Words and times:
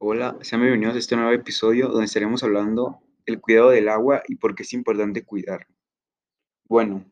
Hola, 0.00 0.38
sean 0.42 0.60
bienvenidos 0.60 0.94
a 0.94 0.98
este 1.00 1.16
nuevo 1.16 1.32
episodio 1.32 1.88
donde 1.88 2.04
estaremos 2.04 2.44
hablando 2.44 3.00
del 3.26 3.40
cuidado 3.40 3.70
del 3.70 3.88
agua 3.88 4.22
y 4.28 4.36
por 4.36 4.54
qué 4.54 4.62
es 4.62 4.72
importante 4.72 5.24
cuidar. 5.24 5.66
Bueno, 6.68 7.04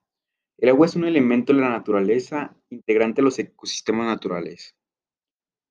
el 0.59 0.69
agua 0.69 0.87
es 0.87 0.95
un 0.95 1.05
elemento 1.05 1.53
de 1.53 1.63
la 1.63 1.71
naturaleza 1.71 2.57
integrante 2.71 3.23
de 3.23 3.25
los 3.25 3.41
ecosistemas 3.41 4.07
naturales, 4.07 4.77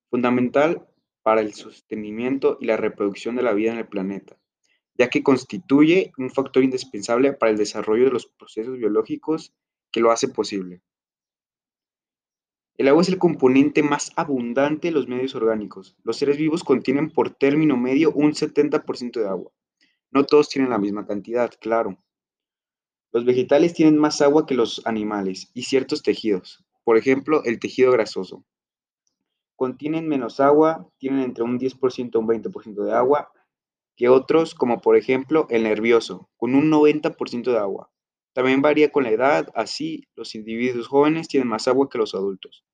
fundamental 0.10 0.90
para 1.24 1.40
el 1.40 1.54
sostenimiento 1.54 2.58
y 2.60 2.66
la 2.66 2.76
reproducción 2.76 3.38
de 3.38 3.44
la 3.44 3.54
vida 3.54 3.72
en 3.72 3.78
el 3.78 3.88
planeta, 3.88 4.38
ya 4.96 5.08
que 5.08 5.24
constituye 5.24 6.12
un 6.18 6.30
factor 6.32 6.66
indispensable 6.66 7.32
para 7.32 7.50
el 7.50 7.58
desarrollo 7.58 8.04
de 8.04 8.12
los 8.12 8.26
procesos 8.28 8.78
biológicos 8.78 9.56
que 9.90 10.02
lo 10.02 10.12
hace 10.12 10.28
posible. 10.28 10.82
El 12.78 12.90
agua 12.90 13.04
es 13.04 13.10
el 13.10 13.18
componente 13.18 13.84
más 13.84 14.12
abundante 14.18 14.90
de 14.90 14.94
los 14.94 15.08
medios 15.08 15.34
orgánicos. 15.34 15.96
Los 16.04 16.18
seres 16.18 16.38
vivos 16.38 16.64
contienen 16.64 17.10
por 17.10 17.30
término 17.30 17.78
medio 17.78 18.12
un 18.12 18.34
70% 18.34 19.20
de 19.20 19.28
agua. 19.28 19.52
No 20.12 20.26
todos 20.26 20.50
tienen 20.50 20.72
la 20.72 20.78
misma 20.78 21.06
cantidad, 21.06 21.52
claro. 21.62 21.98
Los 23.14 23.24
vegetales 23.24 23.74
tienen 23.74 23.98
más 23.98 24.22
agua 24.22 24.46
que 24.46 24.56
los 24.56 24.86
animales 24.86 25.50
y 25.54 25.64
ciertos 25.64 26.04
tejidos, 26.04 26.66
por 26.84 26.98
ejemplo, 26.98 27.44
el 27.46 27.60
tejido 27.60 27.94
grasoso. 27.94 28.44
Contienen 29.56 30.10
menos 30.10 30.42
agua, 30.42 30.90
tienen 30.98 31.22
entre 31.22 31.46
un 31.46 31.58
10% 31.58 32.12
y 32.14 32.18
un 32.18 32.28
20% 32.28 32.84
de 32.84 32.94
agua 32.94 33.32
que 33.96 34.10
otros, 34.10 34.54
como 34.54 34.82
por 34.82 34.98
ejemplo 34.98 35.48
el 35.50 35.64
nervioso, 35.64 36.30
con 36.36 36.56
un 36.56 36.70
90% 36.70 37.52
de 37.52 37.58
agua. 37.58 37.90
También 38.36 38.62
varía 38.62 38.92
con 38.92 39.04
la 39.04 39.12
edad, 39.12 39.50
así 39.56 40.10
los 40.18 40.36
individuos 40.36 40.90
jóvenes 40.90 41.30
tienen 41.30 41.48
más 41.48 41.70
agua 41.70 41.88
que 41.90 41.98
los 41.98 42.14
adultos. 42.14 42.66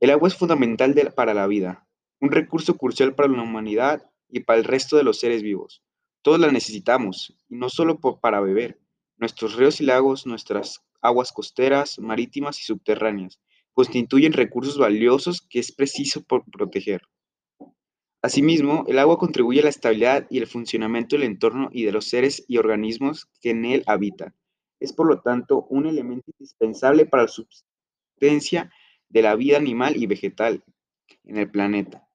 El 0.00 0.10
agua 0.10 0.26
es 0.26 0.34
fundamental 0.34 0.92
para 1.14 1.34
la 1.34 1.46
vida, 1.46 1.86
un 2.20 2.32
recurso 2.32 2.76
crucial 2.76 3.14
para 3.14 3.28
la 3.28 3.44
humanidad 3.44 4.10
y 4.28 4.40
para 4.40 4.58
el 4.58 4.64
resto 4.64 4.96
de 4.96 5.04
los 5.04 5.20
seres 5.20 5.44
vivos. 5.44 5.84
Todos 6.22 6.40
la 6.40 6.50
necesitamos, 6.50 7.32
y 7.48 7.54
no 7.54 7.68
solo 7.68 8.00
para 8.00 8.40
beber. 8.40 8.80
Nuestros 9.18 9.54
ríos 9.54 9.80
y 9.80 9.84
lagos, 9.84 10.26
nuestras 10.26 10.82
aguas 11.00 11.30
costeras, 11.30 12.00
marítimas 12.00 12.58
y 12.58 12.64
subterráneas, 12.64 13.40
constituyen 13.74 14.32
recursos 14.32 14.78
valiosos 14.78 15.46
que 15.48 15.60
es 15.60 15.70
preciso 15.70 16.24
proteger. 16.24 17.02
Asimismo, 18.20 18.84
el 18.88 18.98
agua 18.98 19.16
contribuye 19.16 19.60
a 19.60 19.64
la 19.64 19.70
estabilidad 19.70 20.26
y 20.28 20.38
el 20.38 20.48
funcionamiento 20.48 21.14
del 21.14 21.22
entorno 21.22 21.68
y 21.70 21.84
de 21.84 21.92
los 21.92 22.06
seres 22.08 22.44
y 22.48 22.56
organismos 22.56 23.28
que 23.40 23.50
en 23.50 23.64
él 23.64 23.84
habitan. 23.86 24.34
Es 24.82 24.92
por 24.92 25.06
lo 25.06 25.20
tanto 25.20 25.66
un 25.70 25.86
elemento 25.86 26.32
indispensable 26.32 27.06
para 27.06 27.24
la 27.24 27.28
subsistencia 27.28 28.72
de 29.08 29.22
la 29.22 29.36
vida 29.36 29.56
animal 29.56 29.96
y 29.96 30.06
vegetal 30.06 30.64
en 31.24 31.36
el 31.36 31.48
planeta. 31.48 32.08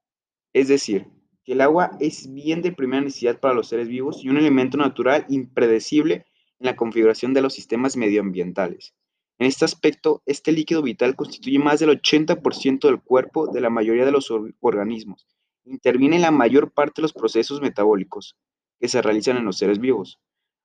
Es 0.51 0.67
decir, 0.67 1.07
que 1.45 1.53
el 1.53 1.61
agua 1.61 1.91
es 2.01 2.33
bien 2.33 2.61
de 2.61 2.73
primera 2.73 3.01
necesidad 3.01 3.39
para 3.39 3.53
los 3.53 3.69
seres 3.69 3.87
vivos 3.87 4.21
y 4.21 4.29
un 4.29 4.37
elemento 4.37 4.77
natural 4.77 5.25
impredecible 5.29 6.25
en 6.59 6.65
la 6.65 6.75
configuración 6.75 7.33
de 7.33 7.41
los 7.41 7.53
sistemas 7.53 7.95
medioambientales. 7.95 8.93
En 9.39 9.47
este 9.47 9.63
aspecto, 9.63 10.23
este 10.25 10.51
líquido 10.51 10.81
vital 10.81 11.15
constituye 11.15 11.59
más 11.59 11.79
del 11.79 11.91
80% 11.91 12.87
del 12.87 12.99
cuerpo 12.99 13.47
de 13.47 13.61
la 13.61 13.69
mayoría 13.69 14.03
de 14.03 14.11
los 14.11 14.29
organismos. 14.59 15.25
Interviene 15.63 16.17
en 16.17 16.23
la 16.23 16.31
mayor 16.31 16.71
parte 16.71 16.95
de 16.97 17.03
los 17.03 17.13
procesos 17.13 17.61
metabólicos 17.61 18.35
que 18.79 18.89
se 18.89 19.01
realizan 19.01 19.37
en 19.37 19.45
los 19.45 19.57
seres 19.57 19.79
vivos. 19.79 20.19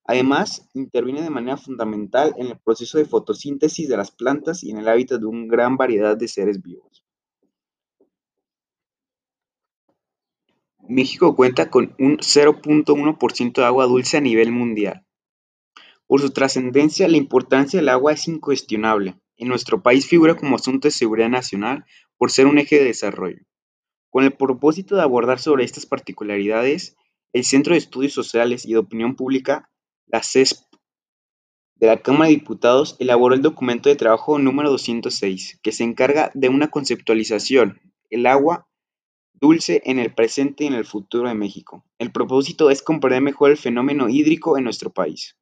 Además, 0.05 0.69
interviene 0.75 1.22
de 1.22 1.31
manera 1.31 1.56
fundamental 1.56 2.34
en 2.36 2.48
el 2.48 2.58
proceso 2.58 2.98
de 2.98 3.05
fotosíntesis 3.05 3.89
de 3.89 3.97
las 3.97 4.11
plantas 4.11 4.64
y 4.64 4.70
en 4.70 4.78
el 4.78 4.89
hábitat 4.89 5.20
de 5.20 5.27
una 5.27 5.47
gran 5.47 5.77
variedad 5.77 6.17
de 6.17 6.28
seres 6.28 6.61
vivos. 6.61 7.05
México 10.89 11.36
cuenta 11.36 11.70
con 11.70 11.94
un 12.00 12.19
0.1% 12.19 13.53
de 13.55 13.64
agua 13.64 13.86
dulce 13.86 14.17
a 14.17 14.20
nivel 14.20 14.50
mundial. 14.50 15.06
Por 16.09 16.20
su 16.20 16.31
trascendencia, 16.31 17.09
la 17.09 17.16
importancia 17.16 17.78
del 17.78 17.89
agua 17.89 18.12
es 18.12 18.27
incuestionable. 18.27 19.15
En 19.37 19.48
nuestro 19.48 19.82
país 19.82 20.06
figura 20.06 20.37
como 20.37 20.56
asunto 20.56 20.88
de 20.88 20.93
seguridad 20.93 21.28
nacional 21.28 21.84
por 22.19 22.31
ser 22.31 22.47
un 22.47 22.59
eje 22.59 22.77
de 22.77 22.84
desarrollo. 22.84 23.43
Con 24.10 24.25
el 24.25 24.32
propósito 24.32 24.97
de 24.97 25.03
abordar 25.03 25.38
sobre 25.38 25.65
estas 25.65 25.87
particularidades, 25.87 26.97
el 27.32 27.44
Centro 27.44 27.72
de 27.72 27.78
Estudios 27.78 28.12
Sociales 28.12 28.66
y 28.66 28.72
de 28.72 28.78
Opinión 28.78 29.16
Pública 29.16 29.71
la 30.12 30.23
CESP 30.23 30.61
de 31.77 31.87
la 31.87 32.03
Cámara 32.03 32.27
de 32.27 32.37
Diputados 32.37 32.97
elaboró 33.00 33.34
el 33.34 33.43
documento 33.43 33.89
de 33.89 33.97
trabajo 33.97 34.39
número 34.39 34.71
206, 34.71 35.59
que 35.62 35.73
se 35.73 35.84
encarga 35.84 36.31
de 36.34 36.50
una 36.50 36.69
conceptualización, 36.69 37.81
el 38.11 38.27
agua 38.27 38.69
dulce 39.33 39.83
en 39.87 39.99
el 39.99 40.15
presente 40.15 40.65
y 40.65 40.67
en 40.67 40.75
el 40.75 40.84
futuro 40.84 41.28
de 41.28 41.34
México. 41.34 41.84
El 41.99 42.12
propósito 42.12 42.71
es 42.71 42.83
comprender 42.83 43.22
mejor 43.22 43.51
el 43.51 43.56
fenómeno 43.56 44.09
hídrico 44.11 44.59
en 44.59 44.65
nuestro 44.65 44.91
país. 44.91 45.37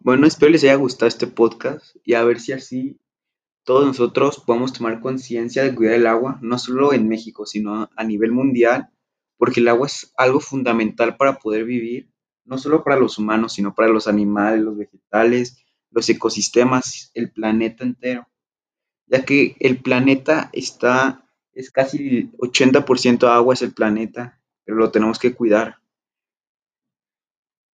Bueno, 0.00 0.26
espero 0.26 0.50
les 0.50 0.64
haya 0.64 0.74
gustado 0.74 1.08
este 1.08 1.26
podcast 1.26 1.94
y 2.04 2.14
a 2.14 2.24
ver 2.24 2.40
si 2.40 2.52
así 2.52 2.98
todos 3.64 3.86
nosotros 3.86 4.42
podemos 4.44 4.72
tomar 4.72 5.00
conciencia 5.00 5.62
de 5.62 5.74
cuidar 5.74 5.94
el 5.94 6.06
agua, 6.06 6.38
no 6.40 6.58
solo 6.58 6.94
en 6.94 7.06
México, 7.06 7.46
sino 7.46 7.90
a 7.94 8.02
nivel 8.02 8.32
mundial, 8.32 8.88
porque 9.36 9.60
el 9.60 9.68
agua 9.68 9.86
es 9.86 10.12
algo 10.16 10.40
fundamental 10.40 11.16
para 11.16 11.38
poder 11.38 11.64
vivir 11.64 12.11
no 12.44 12.58
solo 12.58 12.82
para 12.82 12.98
los 12.98 13.18
humanos, 13.18 13.54
sino 13.54 13.74
para 13.74 13.88
los 13.88 14.08
animales, 14.08 14.62
los 14.62 14.76
vegetales, 14.76 15.64
los 15.90 16.08
ecosistemas, 16.08 17.10
el 17.14 17.30
planeta 17.30 17.84
entero, 17.84 18.26
ya 19.06 19.24
que 19.24 19.56
el 19.60 19.80
planeta 19.80 20.50
está, 20.52 21.28
es 21.52 21.70
casi 21.70 22.18
el 22.18 22.32
80% 22.38 23.28
agua 23.28 23.54
es 23.54 23.62
el 23.62 23.74
planeta, 23.74 24.40
pero 24.64 24.78
lo 24.78 24.90
tenemos 24.90 25.18
que 25.18 25.34
cuidar, 25.34 25.78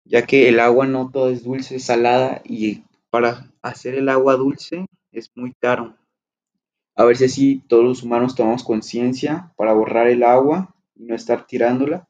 ya 0.04 0.26
que 0.26 0.48
el 0.48 0.60
agua 0.60 0.86
no 0.86 1.10
todo 1.10 1.30
es 1.30 1.44
dulce, 1.44 1.76
es 1.76 1.84
salada 1.84 2.40
y 2.44 2.84
para 3.10 3.52
hacer 3.62 3.94
el 3.94 4.08
agua 4.08 4.36
dulce 4.36 4.86
es 5.12 5.30
muy 5.34 5.52
caro. 5.54 5.96
A 6.94 7.04
ver 7.04 7.16
si 7.16 7.24
así 7.24 7.62
todos 7.68 7.84
los 7.84 8.02
humanos 8.02 8.34
tomamos 8.34 8.64
conciencia 8.64 9.52
para 9.56 9.74
borrar 9.74 10.06
el 10.08 10.22
agua 10.22 10.74
y 10.94 11.04
no 11.04 11.14
estar 11.14 11.46
tirándola 11.46 12.08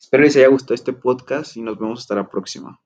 Espero 0.00 0.24
les 0.24 0.34
haya 0.36 0.48
gustado 0.48 0.74
este 0.74 0.94
podcast 0.94 1.58
y 1.58 1.62
nos 1.62 1.78
vemos 1.78 2.00
hasta 2.00 2.14
la 2.14 2.28
próxima. 2.28 2.80